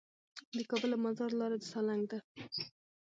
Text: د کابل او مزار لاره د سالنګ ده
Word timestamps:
د 0.57 0.59
کابل 0.69 0.91
او 0.93 0.99
مزار 1.05 1.31
لاره 1.39 1.57
د 1.59 1.63
سالنګ 1.71 2.03
ده 2.11 2.19